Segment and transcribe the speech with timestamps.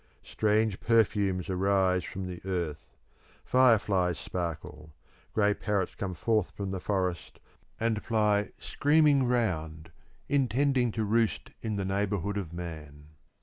[0.23, 2.95] Strange perfumes arise from the earth;
[3.45, 4.91] fireflies sparkle;
[5.31, 7.39] grey parrots come forth from the forest,
[7.79, 9.91] and fly screaming round
[10.27, 13.09] intending to roost in the neighbourhood of man.